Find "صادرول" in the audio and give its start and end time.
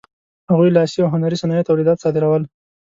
2.03-2.41